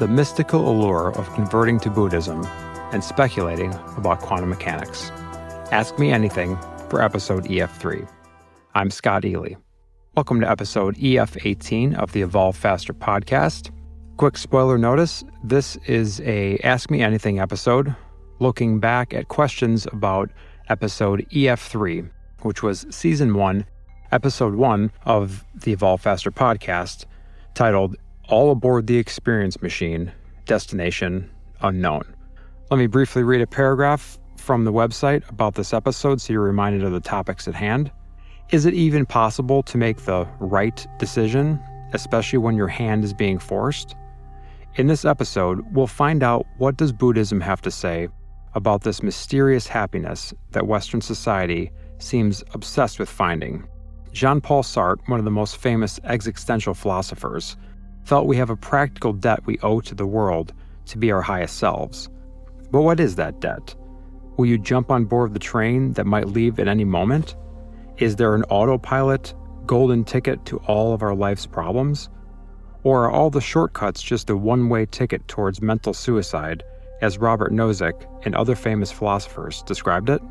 [0.00, 2.42] the mystical allure of converting to Buddhism
[2.90, 5.10] and speculating about quantum mechanics.
[5.72, 6.56] Ask Me Anything
[6.88, 8.08] for episode EF3.
[8.74, 9.56] I'm Scott Ely.
[10.16, 13.72] Welcome to episode EF18 of the Evolve Faster podcast.
[14.16, 17.94] Quick spoiler notice this is a Ask Me Anything episode
[18.38, 20.30] looking back at questions about
[20.70, 22.08] episode EF3,
[22.40, 23.66] which was season one,
[24.12, 27.04] episode one of the Evolve Faster podcast,
[27.54, 27.96] titled
[28.30, 30.12] All Aboard the Experience Machine,
[30.44, 31.28] Destination
[31.62, 32.14] Unknown.
[32.70, 36.84] Let me briefly read a paragraph from the website about this episode so you're reminded
[36.84, 37.90] of the topics at hand.
[38.50, 41.58] Is it even possible to make the right decision,
[41.92, 43.96] especially when your hand is being forced?
[44.76, 48.06] In this episode, we'll find out what does Buddhism have to say
[48.54, 53.66] about this mysterious happiness that Western society seems obsessed with finding.
[54.12, 57.56] Jean Paul Sartre, one of the most famous existential philosophers,
[58.04, 60.52] felt we have a practical debt we owe to the world
[60.86, 62.08] to be our highest selves.
[62.70, 63.74] But what is that debt?
[64.36, 67.36] Will you jump on board the train that might leave at any moment?
[67.98, 69.34] Is there an autopilot,
[69.66, 72.08] golden ticket to all of our life's problems?
[72.82, 76.62] Or are all the shortcuts just a one way ticket towards mental suicide
[77.00, 80.22] as Robert Nozick and other famous philosophers described it.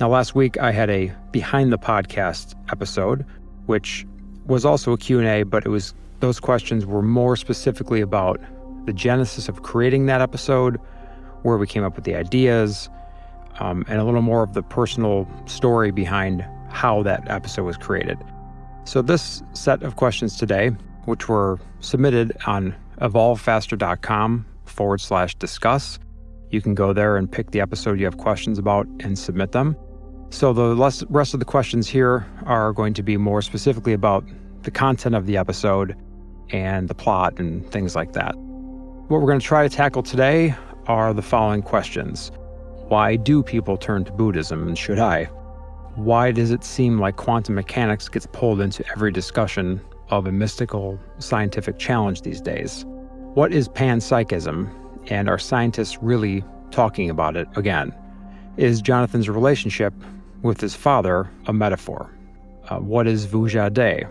[0.00, 3.24] Now, last week I had a behind the podcast episode,
[3.66, 4.06] which
[4.46, 8.40] was also a Q&A, but it was those questions were more specifically about
[8.86, 10.80] the genesis of creating that episode,
[11.42, 12.88] where we came up with the ideas,
[13.60, 18.16] um, and a little more of the personal story behind how that episode was created.
[18.84, 20.70] So, this set of questions today,
[21.04, 25.98] which were submitted on evolvefaster.com forward slash discuss,
[26.50, 29.76] you can go there and pick the episode you have questions about and submit them.
[30.30, 30.74] So, the
[31.10, 34.24] rest of the questions here are going to be more specifically about
[34.62, 35.94] the content of the episode
[36.50, 38.34] and the plot and things like that.
[38.36, 40.54] What we're going to try to tackle today
[40.86, 42.30] are the following questions
[42.88, 45.24] Why do people turn to Buddhism, and should I?
[45.94, 50.98] Why does it seem like quantum mechanics gets pulled into every discussion of a mystical
[51.18, 52.84] scientific challenge these days?
[53.34, 54.70] What is panpsychism,
[55.10, 57.94] and are scientists really talking about it again?
[58.56, 59.92] Is Jonathan's relationship
[60.42, 62.10] with his father a metaphor?
[62.68, 64.04] Uh, what is Vuja De?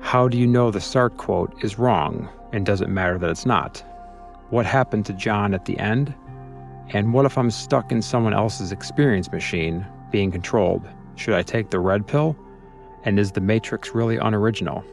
[0.00, 3.46] How do you know the Sartre quote is wrong, and does it matter that it's
[3.46, 3.84] not?
[4.48, 6.14] What happened to John at the end?
[6.88, 10.88] And what if I'm stuck in someone else's experience machine being controlled?
[11.14, 12.36] Should I take the red pill?
[13.04, 14.84] And is the Matrix really unoriginal?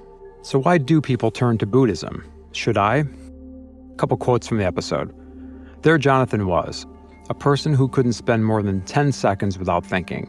[0.43, 2.23] So, why do people turn to Buddhism?
[2.51, 2.97] Should I?
[2.97, 5.13] A couple quotes from the episode.
[5.81, 6.85] There Jonathan was,
[7.29, 10.25] a person who couldn't spend more than 10 seconds without thinking,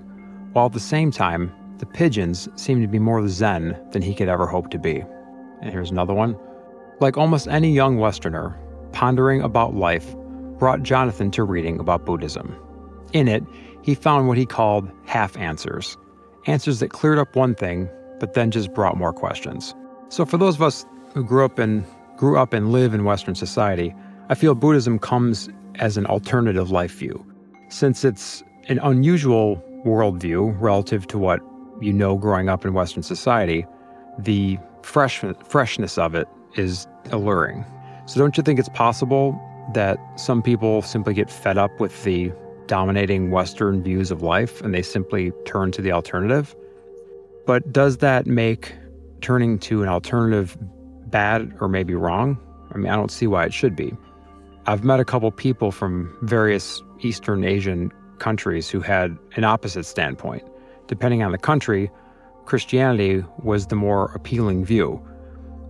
[0.53, 4.29] while at the same time, the pigeons seemed to be more zen than he could
[4.29, 5.05] ever hope to be.
[5.61, 6.37] And here's another one.
[7.01, 8.59] Like almost any young Westerner,
[8.93, 10.15] pondering about life
[10.59, 12.57] brought Jonathan to reading about Buddhism.
[13.13, 13.45] In it,
[13.83, 15.97] he found what he called half answers
[16.47, 19.75] answers that cleared up one thing, but then just brought more questions.
[20.09, 21.85] So, for those of us who grew up and
[22.17, 23.95] grew up and live in Western society,
[24.31, 27.25] I feel Buddhism comes as an alternative life view,
[27.69, 31.41] since it's an unusual worldview relative to what
[31.81, 33.67] you know growing up in Western society.
[34.19, 37.65] The fresh, freshness of it is alluring.
[38.07, 39.39] So, don't you think it's possible
[39.75, 42.33] that some people simply get fed up with the
[42.67, 46.57] dominating Western views of life and they simply turn to the alternative?
[47.47, 48.75] But does that make
[49.21, 50.57] turning to an alternative
[51.07, 52.39] bad or maybe wrong?
[52.73, 53.95] I mean, I don't see why it should be.
[54.67, 60.43] I've met a couple people from various Eastern Asian countries who had an opposite standpoint.
[60.89, 61.91] Depending on the country,
[62.47, 65.01] Christianity was the more appealing view.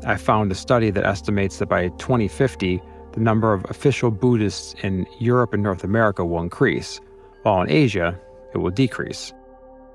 [0.06, 2.80] I found a study that estimates that by 2050,
[3.12, 7.00] the number of official Buddhists in Europe and North America will increase,
[7.42, 8.18] while in Asia,
[8.54, 9.32] it will decrease.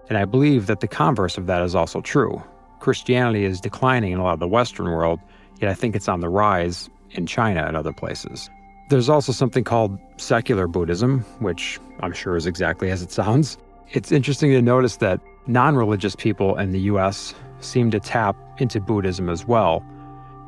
[0.09, 2.43] And I believe that the converse of that is also true.
[2.81, 5.21] Christianity is declining in a lot of the Western world,
[5.61, 8.49] yet I think it's on the rise in China and other places.
[8.89, 13.57] There's also something called secular Buddhism, which I'm sure is exactly as it sounds.
[13.91, 18.79] It's interesting to notice that non religious people in the US seem to tap into
[18.79, 19.85] Buddhism as well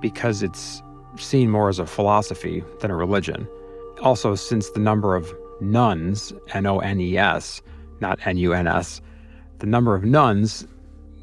[0.02, 0.82] because it's
[1.18, 3.48] seen more as a philosophy than a religion.
[4.02, 7.62] Also, since the number of nuns, N O N E S,
[8.02, 9.02] not N U N S,
[9.60, 10.68] the number of nuns,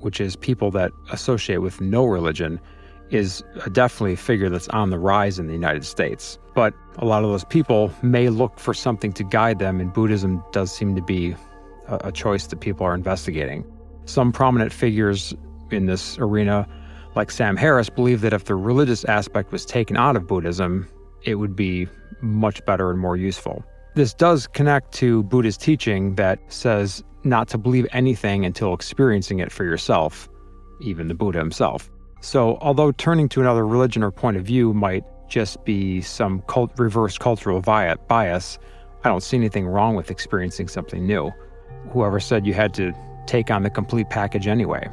[0.01, 2.59] which is people that associate with no religion,
[3.11, 6.39] is definitely a figure that's on the rise in the United States.
[6.55, 10.43] But a lot of those people may look for something to guide them, and Buddhism
[10.53, 11.37] does seem to be
[12.03, 13.65] a, choice that people are investigating.
[14.05, 15.35] Some prominent figures
[15.71, 16.67] in this arena,
[17.15, 20.89] like Sam Harris, believe that if the religious aspect was taken out of Buddhism,
[21.23, 21.89] it would be
[22.21, 23.65] much better and more useful.
[23.95, 29.53] This does connect to Buddha's teaching that says not to believe anything until experiencing it
[29.53, 30.29] for yourself,
[30.81, 31.91] even the Buddha himself.
[32.21, 36.79] So, although turning to another religion or point of view might just be some cult-
[36.79, 38.59] reverse cultural bias,
[39.05, 41.33] I don't see anything wrong with experiencing something new.
[41.91, 42.93] Whoever said you had to
[43.27, 44.89] take on the complete package anyway?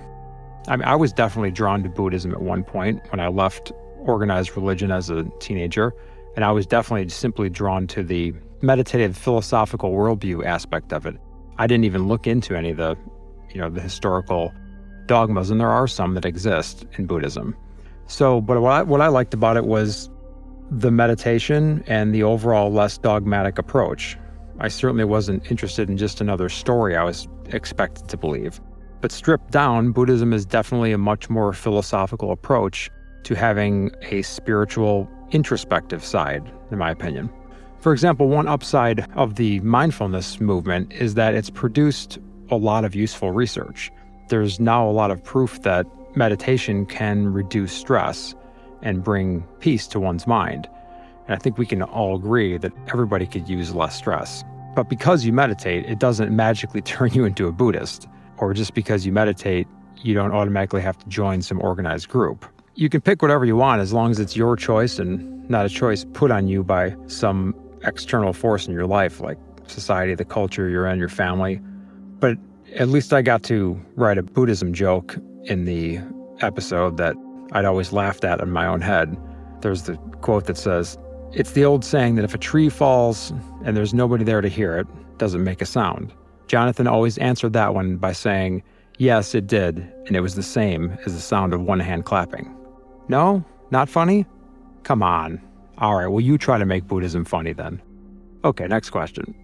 [0.68, 4.56] I mean, I was definitely drawn to Buddhism at one point when I left organized
[4.56, 5.94] religion as a teenager,
[6.36, 11.16] and I was definitely simply drawn to the meditative philosophical worldview aspect of it.
[11.58, 12.98] I didn't even look into any of the,
[13.54, 14.54] you know, the historical
[15.06, 17.56] dogmas, and there are some that exist in Buddhism.
[18.08, 20.10] So, but what I, what I liked about it was
[20.72, 24.18] the meditation and the overall less dogmatic approach.
[24.62, 28.60] I certainly wasn't interested in just another story I was expected to believe.
[29.02, 32.90] But stripped down, Buddhism is definitely a much more philosophical approach
[33.24, 37.30] to having a spiritual, introspective side, in my opinion.
[37.80, 42.20] For example, one upside of the mindfulness movement is that it's produced
[42.50, 43.90] a lot of useful research.
[44.28, 45.86] There's now a lot of proof that
[46.18, 48.36] meditation can reduce stress
[48.82, 50.68] and bring peace to one's mind.
[51.30, 54.44] And I think we can all agree that everybody could use less stress.
[54.76, 58.08] But because you meditate, it doesn't magically turn you into a Buddhist.
[58.38, 59.68] Or just because you meditate,
[60.02, 62.48] you don't automatically have to join some organized group.
[62.74, 65.70] You can pick whatever you want as long as it's your choice and not a
[65.70, 67.54] choice put on you by some
[67.84, 69.38] external force in your life, like
[69.68, 71.62] society, the culture you're in, your family.
[72.20, 72.38] But
[72.74, 76.00] at least I got to write a Buddhism joke in the
[76.42, 77.16] episode that
[77.52, 79.16] I'd always laughed at in my own head.
[79.62, 80.98] There's the quote that says,
[81.32, 83.32] It's the old saying that if a tree falls
[83.64, 86.12] and there's nobody there to hear it, it doesn't make a sound.
[86.48, 88.64] Jonathan always answered that one by saying,
[88.98, 89.78] Yes, it did,
[90.08, 92.54] and it was the same as the sound of one hand clapping.
[93.08, 93.46] No?
[93.72, 94.26] Not funny?
[94.84, 95.40] Come on.
[95.78, 97.82] All right, well, you try to make Buddhism funny then.
[98.44, 99.36] Okay, next question.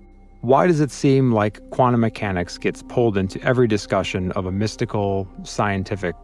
[0.41, 5.27] Why does it seem like quantum mechanics gets pulled into every discussion of a mystical,
[5.43, 6.15] scientific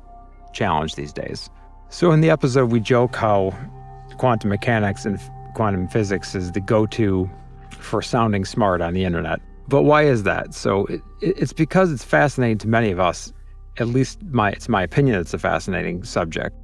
[0.54, 1.50] challenge these days?
[1.90, 3.54] So, in the episode, we joke how
[4.18, 5.20] quantum mechanics and
[5.54, 7.30] quantum physics is the go to
[7.80, 9.40] for sounding smart on the internet.
[9.68, 10.54] But why is that?
[10.54, 13.34] So, it, it's because it's fascinating to many of us.
[13.78, 16.56] At least my, it's my opinion it's a fascinating subject.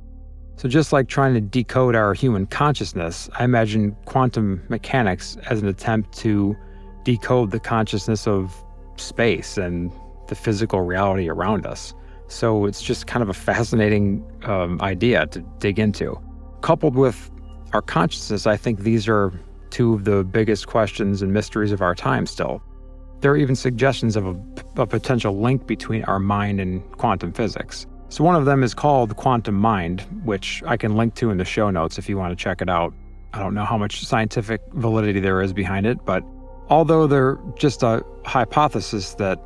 [0.57, 5.67] So, just like trying to decode our human consciousness, I imagine quantum mechanics as an
[5.67, 6.55] attempt to
[7.03, 8.53] decode the consciousness of
[8.97, 9.91] space and
[10.27, 11.93] the physical reality around us.
[12.27, 16.19] So it's just kind of a fascinating um, idea to dig into.
[16.61, 17.31] Coupled with
[17.77, 19.31] our consciousness, I think these are
[19.69, 22.59] two of the biggest questions and mysteries of our time still.
[23.21, 24.35] There are even suggestions of a,
[24.81, 27.85] a potential link between our mind and quantum physics.
[28.09, 31.45] So, one of them is called Quantum Mind, which I can link to in the
[31.45, 32.95] show notes if you want to check it out.
[33.33, 36.23] I don't know how much scientific validity there is behind it, but
[36.69, 39.39] although they're just a hypothesis that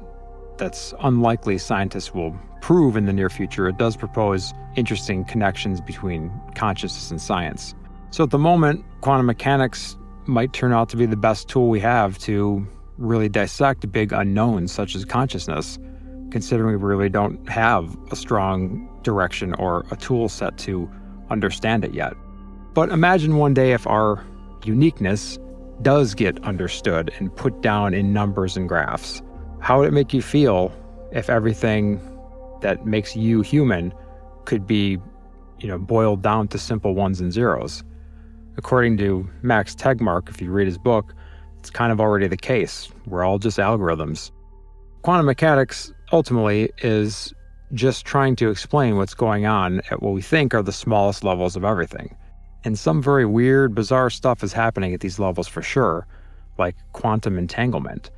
[0.57, 2.31] that's unlikely scientists will
[2.61, 7.75] prove in the near future, it does propose interesting connections between consciousness and science.
[8.11, 11.79] So at the moment, quantum mechanics might turn out to be the best tool we
[11.79, 12.65] have to
[12.97, 15.79] really dissect big unknowns such as consciousness,
[16.29, 20.89] considering we really don't have a strong direction or a tool set to
[21.29, 22.13] understand it yet.
[22.73, 24.23] But imagine one day if our
[24.63, 25.39] uniqueness
[25.81, 29.21] does get understood and put down in numbers and graphs.
[29.59, 30.71] How would it make you feel
[31.11, 31.99] if everything
[32.61, 33.93] that makes you human
[34.45, 34.97] could be,
[35.59, 37.83] you know, boiled down to simple ones and zeros.
[38.57, 41.13] According to Max Tegmark, if you read his book,
[41.59, 42.89] it's kind of already the case.
[43.05, 44.31] We're all just algorithms.
[45.03, 47.33] Quantum mechanics ultimately is
[47.73, 51.55] just trying to explain what's going on at what we think are the smallest levels
[51.55, 52.15] of everything.
[52.63, 56.05] And some very weird, bizarre stuff is happening at these levels for sure,
[56.57, 58.11] like quantum entanglement,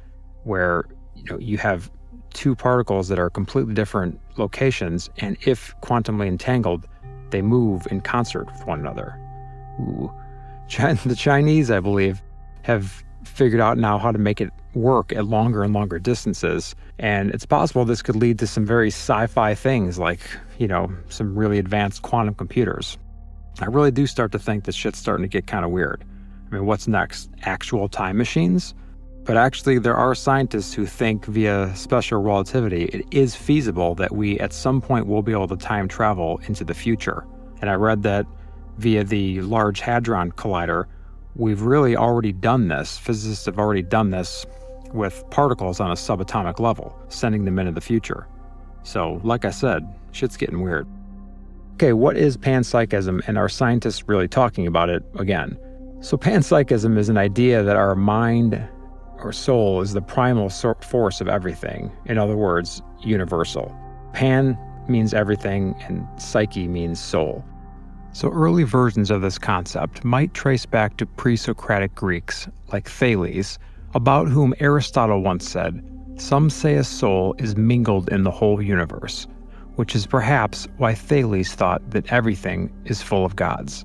[0.43, 0.85] where
[1.15, 1.91] you know you have
[2.33, 6.87] two particles that are completely different locations, and if quantumly entangled,
[7.29, 9.17] they move in concert with one another.
[10.69, 12.23] The Chinese, I believe,
[12.63, 16.75] have figured out now how to make it work at longer and longer distances.
[16.99, 20.21] And it's possible this could lead to some very sci fi things like,
[20.57, 22.97] you know, some really advanced quantum computers.
[23.61, 26.03] I really do start to think this shit's starting to get kind of weird.
[26.47, 27.29] I mean, what's next?
[27.43, 28.73] Actual time machines?
[29.25, 34.37] But actually, there are scientists who think via special relativity it is feasible that we
[34.39, 37.25] at some point will be able to time travel into the future.
[37.61, 38.25] And I read that
[38.77, 40.85] via the Large Hadron Collider,
[41.35, 42.97] we've really already done this.
[42.97, 44.45] Physicists have already done this
[44.93, 48.27] with particles on a subatomic level, sending them into the future.
[48.83, 50.87] So, like I said, shit's getting weird.
[51.75, 55.57] Okay, what is panpsychism, and are scientists really talking about it again?
[56.01, 58.61] So, panpsychism is an idea that our mind
[59.19, 61.91] or soul is the primal force of everything.
[62.05, 63.75] In other words, universal.
[64.11, 67.43] Pan means everything, and psyche means soul.
[68.15, 73.57] So, early versions of this concept might trace back to pre Socratic Greeks like Thales,
[73.95, 75.83] about whom Aristotle once said,
[76.17, 79.25] Some say a soul is mingled in the whole universe,
[79.77, 83.83] which is perhaps why Thales thought that everything is full of gods.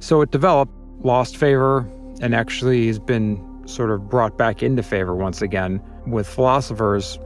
[0.00, 0.72] So, it developed
[1.04, 1.88] lost favor
[2.20, 7.16] and actually has been sort of brought back into favor once again with philosophers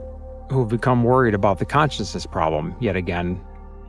[0.51, 3.41] who've become worried about the consciousness problem yet again.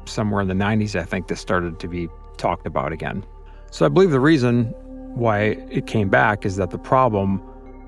[0.07, 3.25] Somewhere in the 90s, I think this started to be talked about again.
[3.71, 4.67] So I believe the reason
[5.15, 7.43] why it came back is that the problem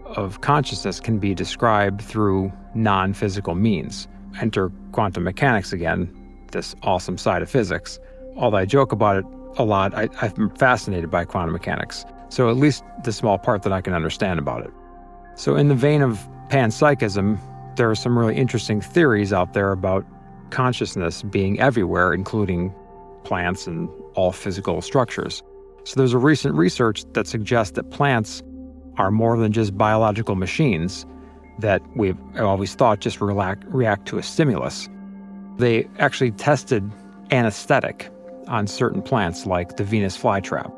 [0.05, 4.09] of consciousness can be described through non physical means.
[4.41, 6.13] Enter quantum mechanics again,
[6.53, 7.99] this awesome side of physics.
[8.37, 9.25] Although I joke about it
[9.59, 9.95] a lot.
[9.95, 12.05] I, I'm fascinated by quantum mechanics.
[12.29, 14.71] So, at least the small part that I can understand about it.
[15.35, 17.39] So, in the vein of panpsychism,
[17.77, 20.05] there are some really interesting theories out there about
[20.51, 22.75] consciousness being everywhere, including
[23.25, 25.43] plants and all physical structures.
[25.85, 28.43] So, there's a recent research that suggests that plants
[28.97, 31.07] are more than just biological machines
[31.59, 34.89] that we've always thought just react, react to a stimulus.
[35.59, 36.91] They actually tested
[37.31, 38.11] anesthetic
[38.49, 40.73] on certain plants like the Venus flytrap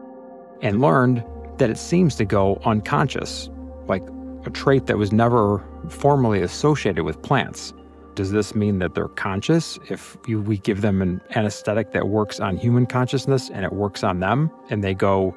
[0.63, 1.25] and learned
[1.59, 3.51] that it seems to go unconscious,
[3.87, 4.03] like
[4.45, 7.73] a trait that was never formally associated with plants.
[8.19, 12.57] Does this mean that they're conscious if we give them an anesthetic that works on
[12.57, 15.37] human consciousness and it works on them and they go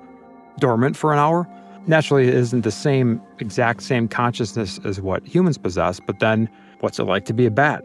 [0.57, 1.47] dormant for an hour?
[1.85, 6.97] Naturally, it isn't the same exact same consciousness as what humans possess, but then what's
[6.97, 7.83] it like to be a bat?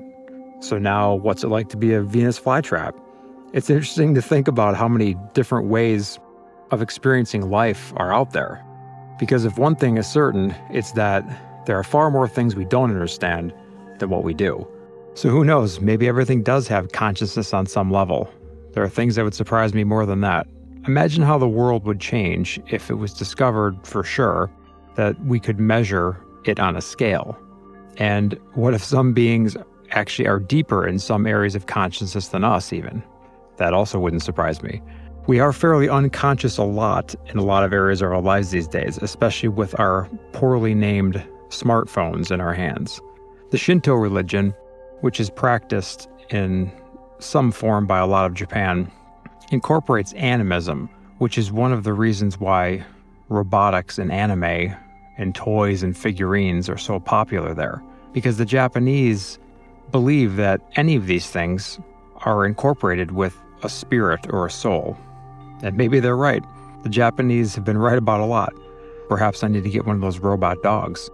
[0.60, 2.98] So now, what's it like to be a Venus flytrap?
[3.52, 6.18] It's interesting to think about how many different ways
[6.70, 8.64] of experiencing life are out there.
[9.18, 11.22] Because if one thing is certain, it's that
[11.66, 13.52] there are far more things we don't understand
[13.98, 14.66] than what we do.
[15.16, 18.30] So who knows, maybe everything does have consciousness on some level.
[18.72, 20.46] There are things that would surprise me more than that.
[20.86, 24.50] Imagine how the world would change if it was discovered for sure
[24.96, 27.34] that we could measure it on a scale.
[27.96, 29.56] And what if some beings
[29.92, 33.02] actually are deeper in some areas of consciousness than us, even?
[33.56, 34.82] That also wouldn't surprise me.
[35.26, 38.68] We are fairly unconscious a lot in a lot of areas of our lives these
[38.68, 43.00] days, especially with our poorly named smartphones in our hands.
[43.50, 44.52] The Shinto religion,
[45.00, 46.70] which is practiced in
[47.18, 48.90] some form by a lot of Japan,
[49.50, 50.88] incorporates animism,
[51.18, 52.84] which is one of the reasons why
[53.28, 54.74] robotics and anime
[55.18, 57.82] and toys and figurines are so popular there.
[58.12, 59.38] Because the Japanese
[59.90, 61.78] believe that any of these things
[62.24, 64.96] are incorporated with a spirit or a soul.
[65.62, 66.44] And maybe they're right.
[66.82, 68.52] The Japanese have been right about a lot.
[69.08, 71.10] Perhaps I need to get one of those robot dogs.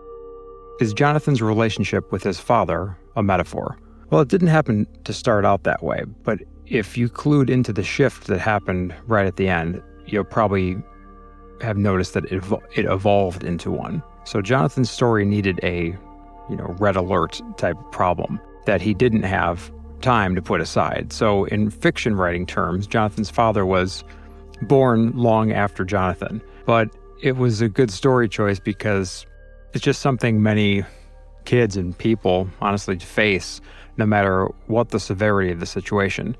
[0.81, 3.78] Is Jonathan's relationship with his father a metaphor?
[4.11, 7.83] Well, it didn't happen to start out that way, but if you clued into the
[7.83, 10.76] shift that happened right at the end, you'll probably
[11.61, 12.42] have noticed that it,
[12.75, 14.02] it evolved into one.
[14.25, 15.97] So Jonathan's story needed a,
[16.50, 21.12] you know, red alert type problem that he didn't have time to put aside.
[21.12, 24.04] So, in fiction writing terms, Jonathan's father was
[24.62, 26.42] born long after Jonathan.
[26.66, 26.88] But
[27.23, 29.26] it was a good story choice because
[29.73, 30.85] it's just something many
[31.45, 33.61] kids and people honestly to face
[33.97, 36.37] no matter what the severity of the situation.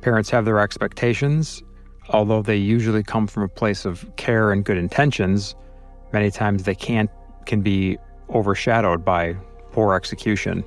[0.00, 1.62] Parents have their expectations,
[2.10, 5.54] although they usually come from a place of care and good intentions,
[6.12, 7.10] many times they can't
[7.46, 7.98] can be
[8.30, 9.34] overshadowed by
[9.72, 10.64] poor execution.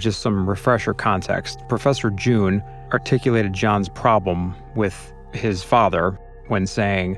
[0.00, 1.60] Just some refresher context.
[1.68, 6.18] Professor June articulated John's problem with his father
[6.48, 7.16] when saying,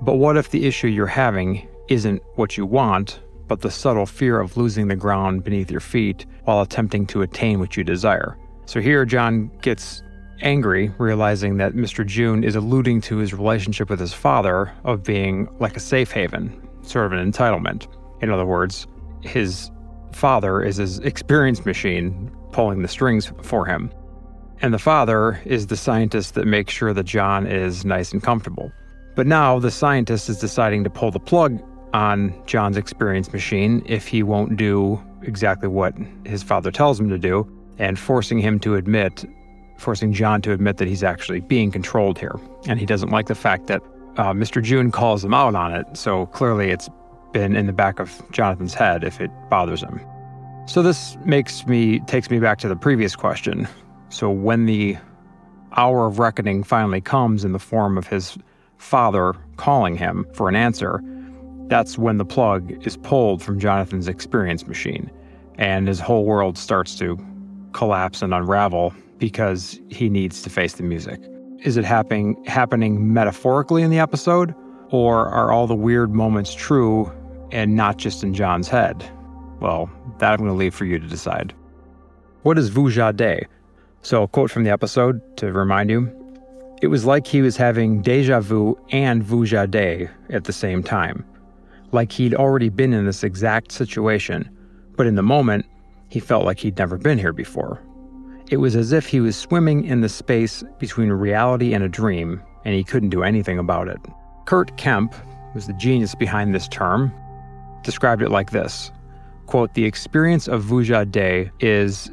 [0.00, 4.38] But what if the issue you're having isn't what you want, but the subtle fear
[4.38, 8.38] of losing the ground beneath your feet while attempting to attain what you desire?
[8.66, 10.04] So here, John gets
[10.40, 12.06] angry, realizing that Mr.
[12.06, 16.62] June is alluding to his relationship with his father of being like a safe haven,
[16.82, 17.88] sort of an entitlement.
[18.22, 18.86] In other words,
[19.22, 19.68] his
[20.12, 23.90] father is his experience machine pulling the strings for him.
[24.62, 28.70] And the father is the scientist that makes sure that John is nice and comfortable.
[29.16, 31.60] But now the scientist is deciding to pull the plug
[31.92, 35.94] on John's experience machine if he won't do exactly what
[36.24, 39.24] his father tells him to do, and forcing him to admit,
[39.78, 42.38] forcing John to admit that he's actually being controlled here.
[42.66, 43.82] And he doesn't like the fact that
[44.16, 44.62] uh, Mr.
[44.62, 46.88] June calls him out on it, so clearly it's
[47.32, 50.00] been in the back of Jonathan's head if it bothers him.
[50.66, 53.66] So this makes me takes me back to the previous question.
[54.08, 54.96] So when the
[55.76, 58.36] hour of reckoning finally comes in the form of his
[58.78, 61.02] father calling him for an answer,
[61.70, 65.08] That's when the plug is pulled from Jonathan's experience machine,
[65.56, 67.16] and his whole world starts to
[67.72, 71.20] collapse and unravel because he needs to face the music.
[71.62, 74.52] Is it happening happening metaphorically in the episode,
[74.88, 77.08] or are all the weird moments true
[77.52, 79.08] and not just in John's head?
[79.60, 81.54] Well, that I'm going to leave for you to decide.
[82.42, 83.46] What is Vujade?
[84.02, 86.10] So, a quote from the episode to remind you
[86.82, 91.24] it was like he was having deja vu and Vujade at the same time.
[91.92, 94.48] Like he'd already been in this exact situation,
[94.96, 95.66] but in the moment,
[96.08, 97.82] he felt like he'd never been here before.
[98.50, 102.42] It was as if he was swimming in the space between reality and a dream,
[102.64, 103.98] and he couldn't do anything about it.
[104.44, 105.14] Kurt Kemp,
[105.52, 107.12] who's the genius behind this term,
[107.82, 108.90] described it like this
[109.50, 112.10] quote, The experience of Vujade is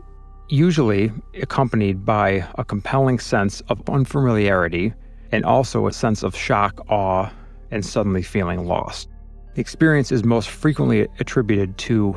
[0.50, 4.94] usually accompanied by a compelling sense of unfamiliarity
[5.32, 7.30] and also a sense of shock, awe,
[7.70, 9.10] and suddenly feeling lost.
[9.58, 12.16] The experience is most frequently attributed to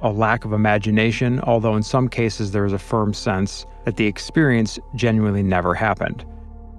[0.00, 4.08] a lack of imagination, although in some cases there is a firm sense that the
[4.08, 6.24] experience genuinely never happened.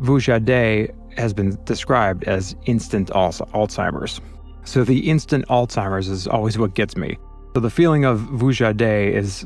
[0.02, 4.20] Vujade has been described as instant Alzheimer's.
[4.66, 7.18] So the instant Alzheimer's is always what gets me.
[7.54, 9.46] So the feeling of Vujade is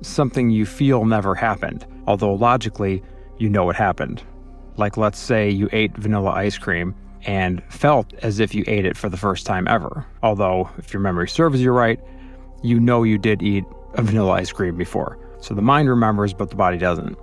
[0.00, 3.02] something you feel never happened, although logically
[3.36, 4.22] you know it happened.
[4.78, 6.94] Like, let's say you ate vanilla ice cream
[7.28, 10.06] and felt as if you ate it for the first time ever.
[10.22, 12.00] Although, if your memory serves you right,
[12.62, 15.18] you know you did eat a vanilla ice cream before.
[15.42, 17.18] So the mind remembers, but the body doesn't.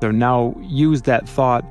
[0.00, 1.66] So now use that thought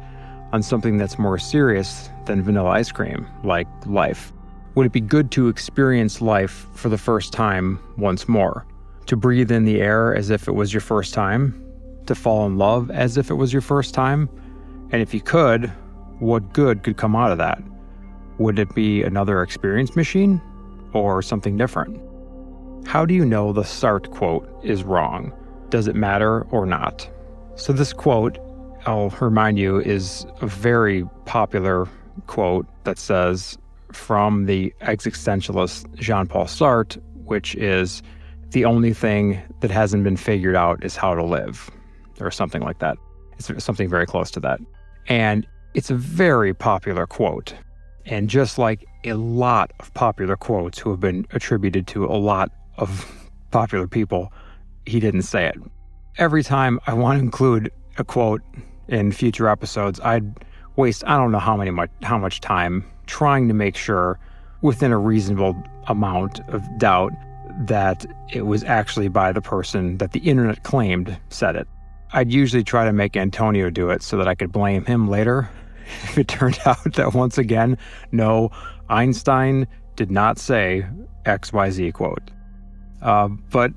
[0.54, 4.32] on something that's more serious than vanilla ice cream, like life.
[4.76, 8.64] Would it be good to experience life for the first time once more?
[9.08, 11.60] To breathe in the air as if it was your first time?
[12.06, 14.30] To fall in love as if it was your first time?
[14.92, 15.66] And if you could,
[16.20, 17.60] what good could come out of that?
[18.38, 20.42] Would it be another experience machine
[20.94, 22.02] or something different?
[22.88, 25.32] How do you know the Sartre quote is wrong?
[25.70, 27.10] Does it matter or not?
[27.56, 28.38] So, this quote,
[28.86, 31.88] I'll remind you, is a very popular
[32.28, 33.58] quote that says
[33.92, 38.02] from the existentialist Jean Paul Sartre, which is
[38.50, 41.70] the only thing that hasn't been figured out is how to live,
[42.20, 42.98] or something like that.
[43.38, 44.60] It's something very close to that.
[45.08, 47.54] And it's a very popular quote.
[48.06, 52.52] And just like a lot of popular quotes who have been attributed to a lot
[52.78, 53.06] of
[53.52, 54.32] popular people,
[54.86, 55.56] he didn't say it.
[56.18, 58.42] Every time I want to include a quote
[58.88, 63.48] in future episodes, I'd waste I don't know how many much how much time trying
[63.48, 64.20] to make sure
[64.62, 65.56] within a reasonable
[65.88, 67.12] amount of doubt
[67.68, 71.68] that it was actually by the person that the internet claimed said it.
[72.14, 75.50] I'd usually try to make Antonio do it so that I could blame him later
[76.18, 77.78] it turned out that once again,
[78.12, 78.52] no,
[78.90, 80.86] Einstein did not say
[81.26, 82.32] XYZ quote.
[83.02, 83.72] Uh, but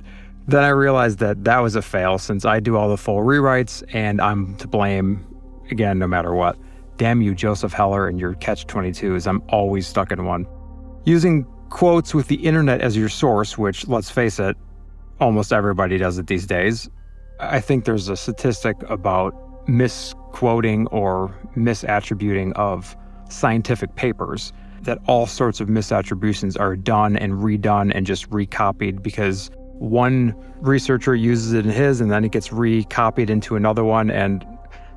[0.46, 3.82] then I realized that that was a fail since I do all the full rewrites
[3.94, 5.26] and I'm to blame
[5.70, 6.58] again no matter what.
[6.96, 9.26] Damn you, Joseph Heller, and your catch 22s.
[9.26, 10.46] I'm always stuck in one.
[11.04, 14.56] Using quotes with the internet as your source, which, let's face it,
[15.18, 16.88] almost everybody does it these days.
[17.40, 19.34] I think there's a statistic about
[19.66, 22.96] misquoting or misattributing of
[23.28, 29.50] scientific papers that all sorts of misattributions are done and redone and just recopied because
[29.78, 34.10] one researcher uses it in his and then it gets recopied into another one.
[34.10, 34.46] And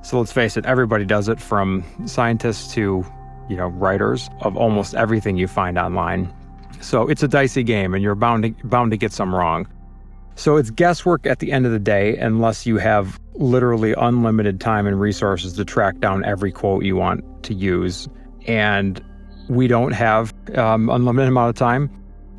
[0.02, 3.06] so let's face it everybody does it from scientists to
[3.50, 6.34] you know writers of almost everything you find online.
[6.82, 9.68] So it's a dicey game and you're bound to, bound to get some wrong
[10.38, 14.86] so it's guesswork at the end of the day unless you have literally unlimited time
[14.86, 18.08] and resources to track down every quote you want to use.
[18.46, 19.04] And
[19.50, 21.90] we don't have um, unlimited amount of time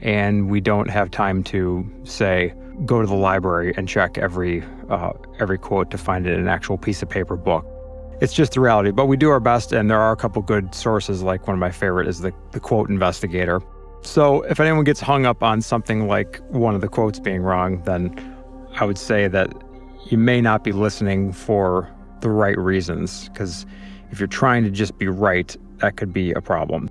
[0.00, 2.54] and we don't have time to say
[2.86, 6.48] go to the library and check every uh, every quote to find it in an
[6.48, 7.66] actual piece of paper book.
[8.20, 10.72] It's just the reality but we do our best and there are a couple good
[10.72, 13.60] sources like one of my favorite is the, the quote investigator
[14.02, 17.82] so if anyone gets hung up on something like one of the quotes being wrong
[17.82, 18.14] then
[18.76, 19.52] i would say that
[20.06, 23.66] you may not be listening for the right reasons because
[24.10, 26.88] if you're trying to just be right that could be a problem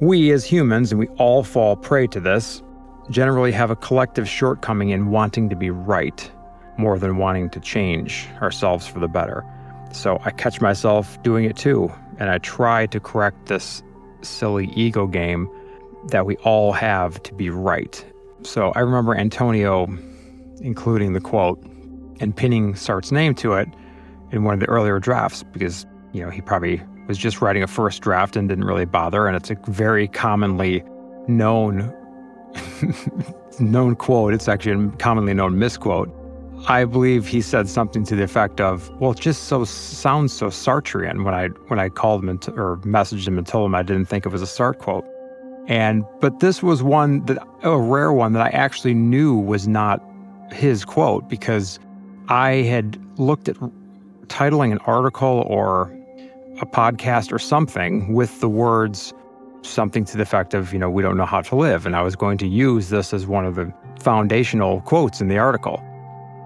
[0.00, 2.62] we, as humans, and we all fall prey to this,
[3.10, 6.30] generally have a collective shortcoming in wanting to be right
[6.78, 9.44] more than wanting to change ourselves for the better.
[9.92, 13.82] So I catch myself doing it too, and I try to correct this
[14.22, 15.50] silly ego game
[16.08, 18.04] that we all have to be right.
[18.42, 19.86] So I remember Antonio
[20.60, 21.62] including the quote
[22.20, 23.68] and pinning Sartre's name to it
[24.30, 27.66] in one of the earlier drafts because, you know, he probably was just writing a
[27.66, 29.26] first draft and didn't really bother.
[29.26, 30.84] And it's a very commonly
[31.26, 31.94] known
[33.60, 34.34] known quote.
[34.34, 36.14] It's actually a commonly known misquote.
[36.68, 40.48] I believe he said something to the effect of, "Well, it just so sounds so
[40.48, 43.82] Sartrean." When I when I called him t- or messaged him and told him I
[43.82, 45.06] didn't think it was a Sartre quote,
[45.70, 50.02] and but this was one that a rare one that I actually knew was not
[50.52, 51.78] his quote because
[52.28, 53.56] I had looked at
[54.26, 55.84] titling an article or
[56.60, 59.14] a podcast or something with the words
[59.62, 61.86] something to the effect of, you know, we don't know how to live.
[61.86, 65.38] And I was going to use this as one of the foundational quotes in the
[65.38, 65.80] article.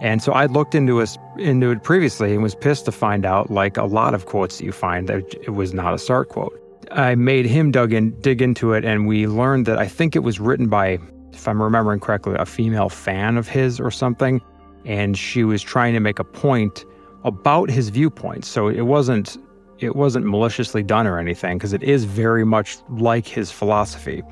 [0.01, 3.51] And so I looked into it, into it previously and was pissed to find out,
[3.51, 6.61] like a lot of quotes that you find, that it was not a Sartre quote.
[6.95, 10.21] I made him dug in, dig into it, and we learned that I think it
[10.21, 10.99] was written by,
[11.33, 14.41] if I'm remembering correctly, a female fan of his or something.
[14.85, 16.85] And she was trying to make a point
[17.25, 18.45] about his viewpoint.
[18.45, 19.37] So it wasn't
[19.81, 24.23] it wasn't maliciously done or anything because it is very much like his philosophy.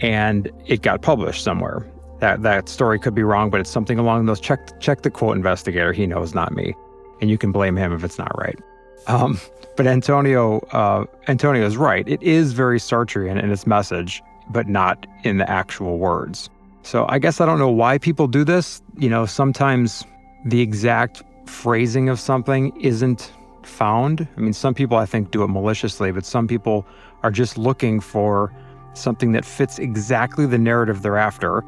[0.00, 1.90] And it got published somewhere.
[2.20, 4.40] That that story could be wrong, but it's something along those.
[4.40, 5.92] Check check the quote investigator.
[5.92, 6.72] He knows, not me,
[7.20, 8.58] and you can blame him if it's not right.
[9.06, 9.38] Um,
[9.76, 12.08] but Antonio uh, Antonio is right.
[12.08, 16.50] It is very Sartrean in its message, but not in the actual words.
[16.82, 18.82] So I guess I don't know why people do this.
[18.96, 20.04] You know, sometimes
[20.44, 23.32] the exact phrasing of something isn't
[23.64, 24.26] found.
[24.36, 26.86] I mean, some people I think do it maliciously, but some people
[27.22, 28.52] are just looking for
[28.94, 31.64] something that fits exactly the narrative they're after.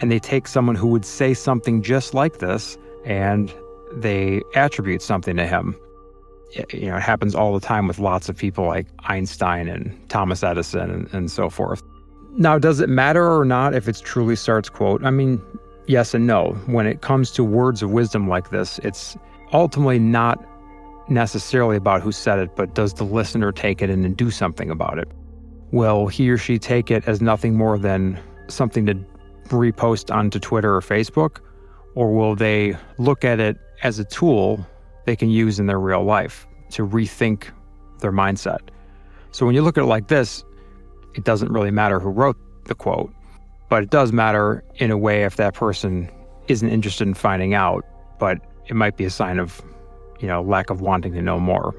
[0.00, 3.52] And they take someone who would say something just like this and
[3.92, 5.74] they attribute something to him.
[6.54, 10.42] You know, it happens all the time with lots of people like Einstein and Thomas
[10.42, 11.82] Edison and, and so forth.
[12.36, 15.04] Now, does it matter or not if it's truly Sartre's quote?
[15.04, 15.42] I mean,
[15.86, 16.52] yes and no.
[16.66, 19.16] When it comes to words of wisdom like this, it's
[19.52, 20.42] ultimately not
[21.10, 24.98] necessarily about who said it, but does the listener take it and do something about
[24.98, 25.08] it?
[25.70, 28.94] Will he or she take it as nothing more than something to
[29.48, 31.38] repost onto Twitter or Facebook?
[31.94, 34.64] Or will they look at it as a tool
[35.08, 37.46] they can use in their real life to rethink
[38.00, 38.60] their mindset?
[39.30, 40.44] So when you look at it like this,
[41.14, 43.12] it doesn't really matter who wrote the quote,
[43.70, 46.10] but it does matter in a way if that person
[46.48, 47.84] isn't interested in finding out,
[48.18, 49.62] but it might be a sign of
[50.20, 51.74] you know, lack of wanting to know more.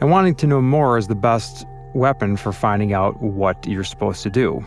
[0.00, 4.22] And wanting to know more is the best weapon for finding out what you're supposed
[4.22, 4.64] to do,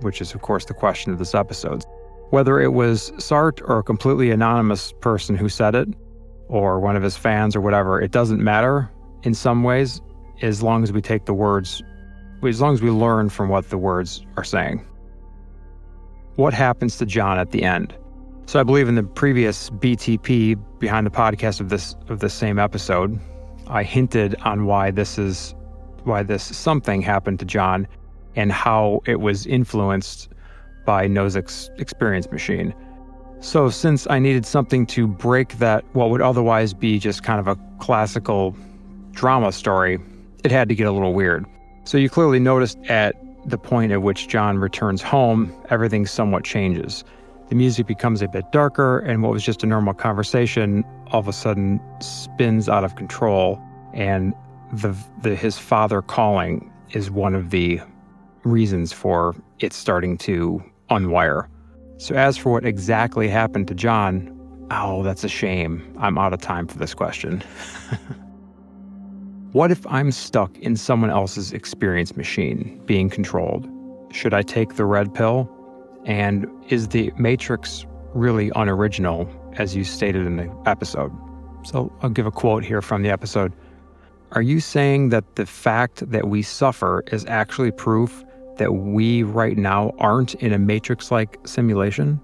[0.00, 1.84] which is, of course, the question of this episode.
[2.30, 5.88] Whether it was Sartre or a completely anonymous person who said it,
[6.48, 8.90] or one of his fans or whatever, it doesn't matter
[9.22, 10.00] in some ways
[10.42, 11.82] as long as we take the words,
[12.42, 14.84] as long as we learn from what the words are saying.
[16.36, 17.94] What happens to John at the end?
[18.46, 22.58] So I believe in the previous BTP behind the podcast of this of this same
[22.58, 23.18] episode,
[23.68, 25.54] I hinted on why this is
[26.04, 27.86] why this something happened to John
[28.34, 30.28] and how it was influenced
[30.84, 32.74] by Nozick's experience machine.
[33.42, 37.46] So since I needed something to break that what would otherwise be just kind of
[37.46, 38.56] a classical
[39.10, 39.98] drama story,
[40.42, 41.44] it had to get a little weird.
[41.84, 47.04] So you clearly noticed at the point at which John returns home, everything somewhat changes
[47.52, 51.28] the music becomes a bit darker, and what was just a normal conversation all of
[51.28, 53.60] a sudden spins out of control.
[53.92, 54.32] And
[54.72, 57.78] the, the his father calling is one of the
[58.44, 61.46] reasons for it starting to unwire.
[62.02, 64.28] So, as for what exactly happened to John,
[64.72, 65.80] oh, that's a shame.
[66.00, 67.44] I'm out of time for this question.
[69.52, 73.68] what if I'm stuck in someone else's experience machine being controlled?
[74.10, 75.48] Should I take the red pill
[76.04, 81.12] and is the Matrix really unoriginal, as you stated in the episode?
[81.64, 83.52] So I'll give a quote here from the episode.
[84.32, 88.24] Are you saying that the fact that we suffer is actually proof
[88.62, 92.20] that we right now aren't in a Matrix like simulation?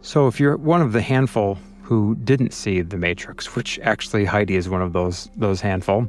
[0.00, 4.56] So if you're one of the handful who didn't see the Matrix, which actually Heidi
[4.56, 6.08] is one of those those handful,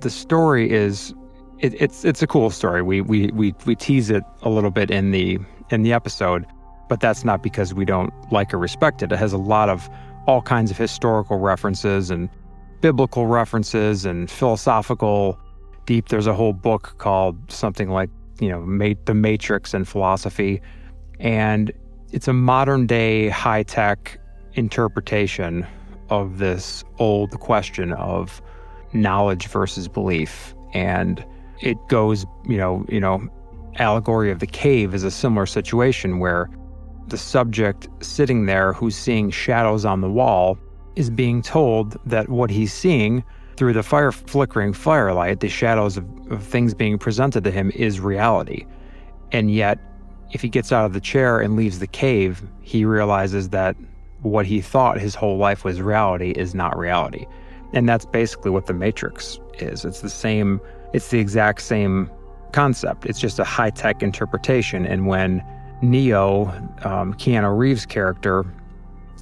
[0.00, 1.14] the story is
[1.60, 2.82] it, it's it's a cool story.
[2.82, 5.38] We we we we tease it a little bit in the
[5.70, 6.44] in the episode,
[6.90, 9.12] but that's not because we don't like or respect it.
[9.12, 9.88] It has a lot of
[10.26, 12.28] all kinds of historical references and
[12.82, 15.40] biblical references and philosophical
[15.86, 16.08] deep.
[16.08, 18.60] There's a whole book called something like, you know,
[19.04, 20.60] The Matrix and Philosophy.
[21.20, 21.72] And
[22.12, 24.18] it's a modern day high tech
[24.54, 25.66] interpretation
[26.10, 28.42] of this old question of
[28.92, 30.54] knowledge versus belief.
[30.74, 31.24] And
[31.60, 33.26] it goes, you know, you know,
[33.78, 36.50] allegory of the cave is a similar situation where
[37.08, 40.58] the subject sitting there who's seeing shadows on the wall
[40.96, 43.24] is being told that what he's seeing
[43.62, 48.00] through the fire flickering firelight, the shadows of, of things being presented to him is
[48.00, 48.66] reality.
[49.30, 49.78] And yet
[50.32, 53.76] if he gets out of the chair and leaves the cave, he realizes that
[54.22, 57.24] what he thought his whole life was reality is not reality.
[57.72, 59.84] And that's basically what the Matrix is.
[59.84, 60.60] It's the same,
[60.92, 62.10] it's the exact same
[62.50, 63.06] concept.
[63.06, 64.86] It's just a high tech interpretation.
[64.86, 65.40] And when
[65.82, 66.46] Neo,
[66.82, 68.44] um, Keanu Reeves' character,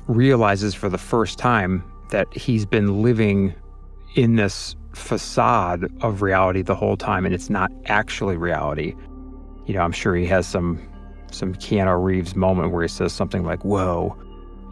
[0.07, 3.55] realizes for the first time that he's been living
[4.14, 8.94] in this facade of reality the whole time and it's not actually reality.
[9.66, 10.80] You know, I'm sure he has some
[11.30, 14.16] some Keanu Reeves moment where he says something like "Whoa,"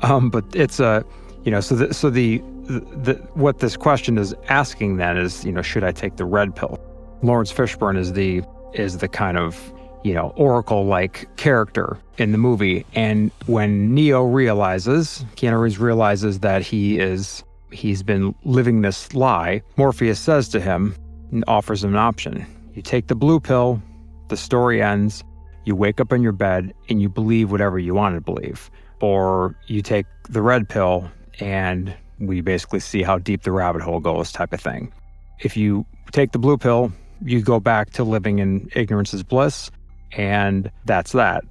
[0.03, 1.05] um, but it's a,
[1.45, 5.53] you know, so the, so the, the what this question is asking then is, you
[5.53, 6.81] know, should I take the red pill?
[7.23, 8.43] Laurence Fishburne is the
[8.75, 9.73] is the kind of
[10.05, 16.41] you know oracle like character in the movie, and when Neo realizes, Keanu Reeves realizes
[16.41, 19.63] that he is he's been living this lie.
[19.77, 20.95] Morpheus says to him
[21.31, 23.83] and offers him an option: you take the blue pill,
[24.29, 25.25] the story ends.
[25.65, 28.71] You wake up in your bed and you believe whatever you want to believe.
[29.01, 34.01] Or you take the red pill and we basically see how deep the rabbit hole
[34.01, 34.93] goes, type of thing.
[35.41, 39.71] If you take the blue pill, you go back to living in ignorance is bliss,
[40.13, 41.45] and that's that.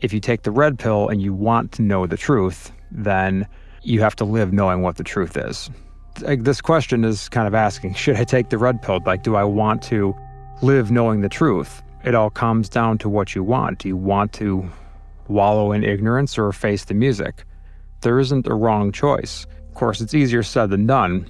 [0.00, 3.46] If you take the red pill and you want to know the truth, then
[3.82, 5.70] you have to live knowing what the truth is.
[6.20, 9.00] This question is kind of asking should I take the red pill?
[9.04, 10.14] Like, do I want to
[10.60, 11.82] live knowing the truth?
[12.04, 13.78] it all comes down to what you want.
[13.78, 14.68] Do you want to
[15.28, 17.44] wallow in ignorance or face the music?
[18.00, 19.46] There isn't a wrong choice.
[19.68, 21.28] Of course, it's easier said than done.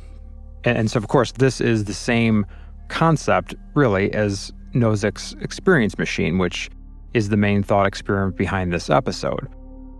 [0.64, 2.46] And, so, of course, this is the same
[2.88, 6.70] concept, really, as Nozick's experience machine, which
[7.14, 9.48] is the main thought experiment behind this episode.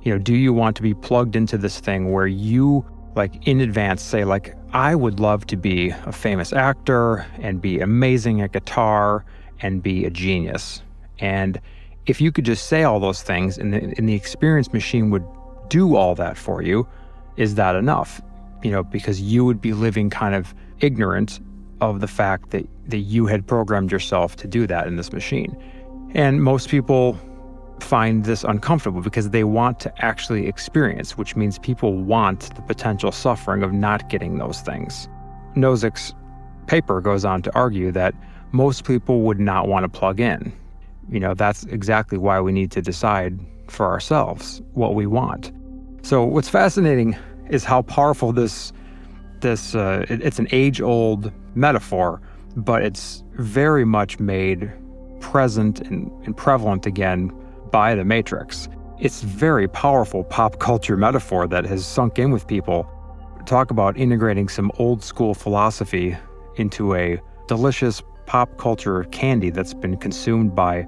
[0.03, 2.85] You know, do you want to be plugged into this thing where you,
[3.15, 7.81] like, in advance say, like, I would love to be a famous actor and be
[7.81, 9.25] amazing at guitar
[9.61, 10.83] and be a genius.
[11.19, 11.61] And
[12.07, 15.25] if you could just say all those things and the, and the experience machine would
[15.69, 16.89] do all that for you,
[17.37, 18.21] is that enough?
[18.63, 21.41] You know, because you would be living kind of ignorant
[21.81, 25.57] of the fact that, that you had programmed yourself to do that in this machine.
[26.15, 27.19] And most people
[27.83, 33.13] find this uncomfortable because they want to actually experience, which means people want the potential
[33.13, 35.09] suffering of not getting those things.
[35.55, 36.15] Nozick's
[36.67, 38.15] paper goes on to argue that
[38.53, 40.53] most people would not want to plug in.
[41.11, 45.53] You know, that's exactly why we need to decide for ourselves what we want.
[46.03, 47.17] So what's fascinating
[47.51, 48.73] is how powerful this
[49.41, 52.21] this uh, it, it's an age-old metaphor,
[52.57, 54.71] but it's very much made
[55.21, 57.33] present and, and prevalent again
[57.73, 58.69] by the Matrix.
[59.01, 62.89] It's very powerful pop culture metaphor that has sunk in with people.
[63.47, 66.17] Talk about integrating some old school philosophy
[66.57, 70.87] into a delicious pop culture candy that's been consumed by,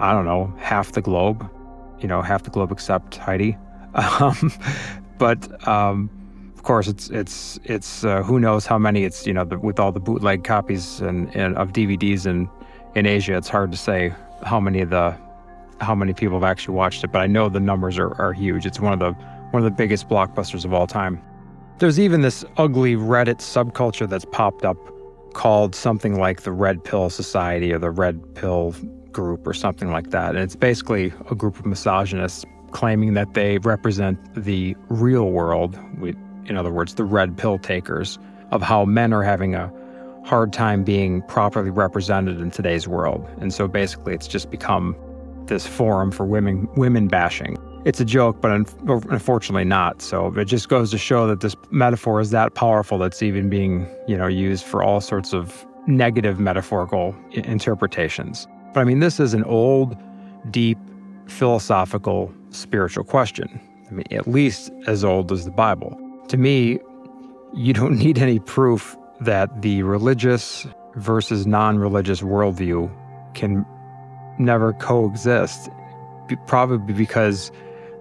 [0.00, 1.48] I don't know, half the globe,
[2.00, 3.56] you know, half the globe except Heidi.
[4.18, 4.50] Um,
[5.18, 6.10] but um,
[6.56, 9.04] of course, it's it's it's uh, who knows how many.
[9.04, 12.50] It's you know the, with all the bootleg copies and, and of DVDs in
[12.96, 15.16] in Asia, it's hard to say how many of the
[15.80, 17.12] how many people have actually watched it.
[17.12, 18.66] But I know the numbers are, are huge.
[18.66, 19.12] It's one of the
[19.50, 21.22] one of the biggest blockbusters of all time.
[21.78, 24.76] There's even this ugly Reddit subculture that's popped up
[25.34, 28.74] called something like the Red Pill Society or the Red Pill
[29.12, 30.30] Group or something like that.
[30.30, 35.78] And it's basically a group of misogynists claiming that they represent the real world,
[36.46, 38.18] in other words, the red pill takers,
[38.50, 39.72] of how men are having a
[40.24, 43.26] hard time being properly represented in today's world.
[43.40, 44.96] And so basically it's just become
[45.46, 50.00] this forum for women women bashing it's a joke, but unfortunately not.
[50.00, 53.86] So it just goes to show that this metaphor is that powerful that's even being,
[54.08, 58.48] you know, used for all sorts of negative metaphorical interpretations.
[58.72, 59.96] But I mean, this is an old,
[60.50, 60.78] deep,
[61.26, 63.60] philosophical, spiritual question.
[63.88, 65.98] I mean, at least as old as the Bible.
[66.28, 66.78] To me,
[67.52, 72.90] you don't need any proof that the religious versus non religious worldview
[73.34, 73.66] can
[74.38, 75.68] never coexist,
[76.46, 77.50] probably because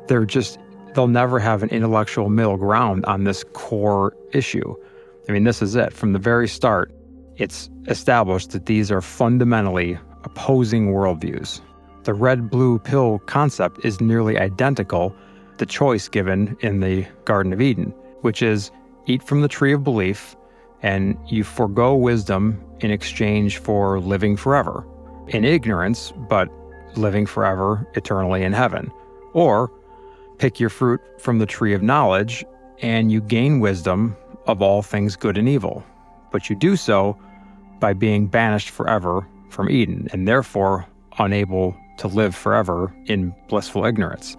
[0.08, 0.60] they're just
[0.94, 4.76] they'll never have an intellectual middle ground on this core issue.
[5.28, 5.94] I mean, this is it.
[5.94, 6.94] From the very start,
[7.38, 11.62] it's established that these are fundamentally opposing worldviews.
[12.04, 15.16] The red blue pill concept is nearly identical
[15.58, 18.72] the choice given in the Garden of Eden, which is
[19.06, 20.36] eat from the tree of belief
[20.82, 24.86] and you forego wisdom in exchange for living forever
[25.28, 26.50] in ignorance, but
[26.96, 28.92] living forever eternally in heaven.
[29.34, 29.72] Or
[30.38, 32.46] pick your fruit from the tree of knowledge,
[32.82, 35.84] and you gain wisdom of all things good and evil.
[36.32, 37.18] But you do so
[37.80, 40.86] by being banished forever from Eden, and therefore
[41.20, 44.36] unable to live forever in blissful ignorance.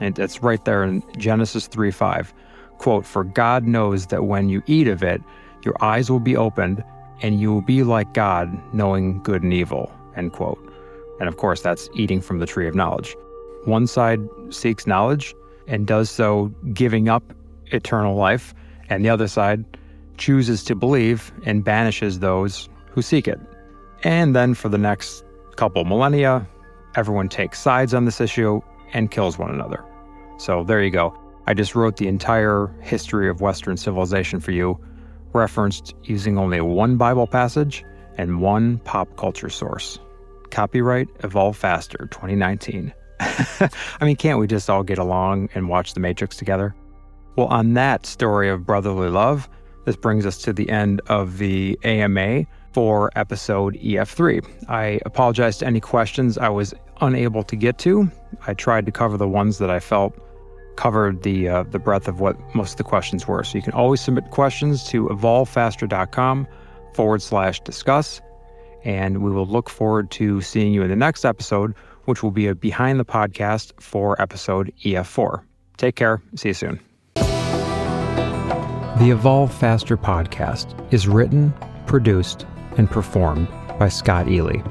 [0.00, 2.34] And it's right there in Genesis 3 5.
[2.78, 5.22] Quote, For God knows that when you eat of it,
[5.64, 6.82] your eyes will be opened,
[7.22, 9.92] and you will be like God, knowing good and evil.
[10.16, 10.58] End quote.
[11.20, 13.16] And of course, that's eating from the tree of knowledge.
[13.64, 15.34] One side seeks knowledge
[15.66, 17.22] and does so giving up
[17.66, 18.54] eternal life,
[18.88, 19.64] and the other side
[20.18, 23.40] chooses to believe and banishes those who seek it.
[24.02, 25.24] And then for the next
[25.56, 26.46] couple millennia,
[26.94, 28.60] everyone takes sides on this issue
[28.92, 29.82] and kills one another.
[30.38, 31.18] So there you go.
[31.46, 34.78] I just wrote the entire history of Western civilization for you,
[35.32, 37.84] referenced using only one Bible passage
[38.16, 39.98] and one pop culture source.
[40.50, 42.92] Copyright Evolve Faster 2019.
[43.20, 43.70] I
[44.02, 46.74] mean, can't we just all get along and watch The Matrix together?
[47.36, 49.48] Well, on that story of brotherly love,
[49.84, 54.68] this brings us to the end of the AMA for episode EF3.
[54.68, 58.10] I apologize to any questions I was unable to get to.
[58.46, 60.18] I tried to cover the ones that I felt
[60.76, 63.44] covered the uh, the breadth of what most of the questions were.
[63.44, 66.48] So you can always submit questions to evolvefaster.com
[66.94, 68.20] forward slash discuss.
[68.84, 72.46] And we will look forward to seeing you in the next episode, which will be
[72.46, 75.42] a behind the podcast for episode EF4.
[75.76, 76.22] Take care.
[76.36, 76.80] See you soon.
[78.98, 81.52] The Evolve Faster podcast is written,
[81.86, 84.62] produced, and performed by Scott Ely.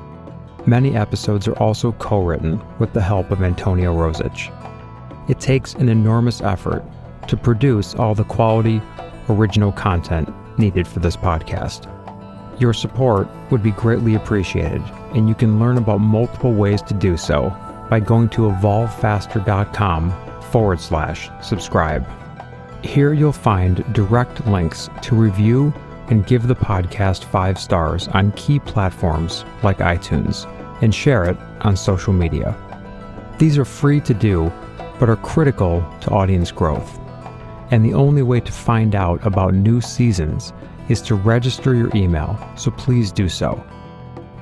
[0.66, 4.50] Many episodes are also co written with the help of Antonio Rosich.
[5.30, 6.86] It takes an enormous effort
[7.28, 8.82] to produce all the quality,
[9.28, 11.90] original content needed for this podcast.
[12.60, 14.82] Your support would be greatly appreciated,
[15.14, 17.50] and you can learn about multiple ways to do so
[17.90, 22.08] by going to evolvefaster.com forward slash subscribe.
[22.84, 25.74] Here you'll find direct links to review
[26.10, 30.46] and give the podcast five stars on key platforms like iTunes
[30.82, 32.56] and share it on social media.
[33.40, 34.52] These are free to do,
[35.00, 37.00] but are critical to audience growth.
[37.72, 40.54] And the only way to find out about new seasons
[40.90, 43.64] is to register your email, so please do so.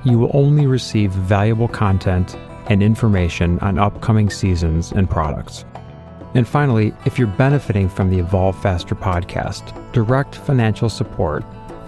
[0.04, 5.64] You will only receive valuable content and information on upcoming seasons and products.
[6.34, 11.44] And finally, if you're benefiting from the Evolve Faster podcast, direct financial support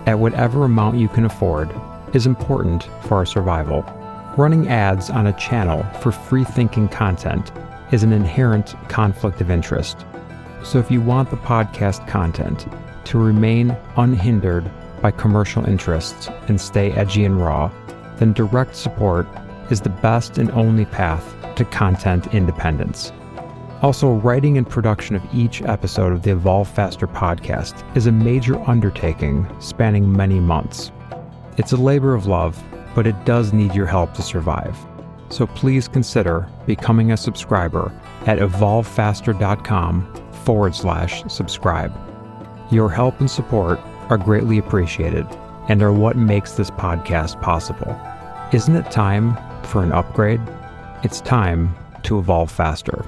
[0.06, 1.74] at whatever amount you can afford
[2.14, 3.82] is important for our survival.
[4.36, 7.52] Running ads on a channel for free thinking content
[7.90, 10.04] is an inherent conflict of interest.
[10.62, 12.66] So if you want the podcast content
[13.06, 17.70] to remain unhindered by commercial interests and stay edgy and raw,
[18.16, 19.26] then direct support
[19.70, 23.12] is the best and only path to content independence.
[23.82, 28.58] Also, writing and production of each episode of the Evolve Faster podcast is a major
[28.68, 30.90] undertaking spanning many months.
[31.58, 32.62] It's a labor of love,
[32.94, 34.76] but it does need your help to survive.
[35.28, 37.92] So please consider becoming a subscriber
[38.26, 41.92] at evolvefaster.com forward slash subscribe.
[42.70, 45.26] Your help and support are greatly appreciated
[45.68, 47.98] and are what makes this podcast possible.
[48.52, 50.40] Isn't it time for an upgrade?
[51.02, 51.74] It's time
[52.04, 53.04] to evolve faster.